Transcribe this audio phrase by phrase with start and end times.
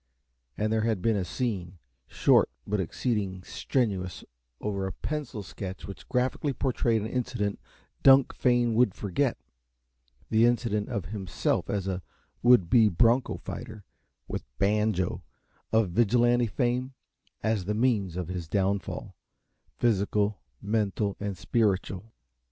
[0.57, 4.23] And there had been a scene, short but exceeding "strenuous,"
[4.59, 7.59] over a pencil sketch which graphically portrayed an incident
[8.01, 9.37] Dunk fain would forget
[10.31, 12.01] the incident of himself as a
[12.41, 13.83] would be broncho fighter,
[14.27, 15.23] with Banjo,
[15.71, 16.95] of vigilante fame,
[17.43, 19.15] as the means of his downfall
[19.77, 22.11] physical, mental and spiritual.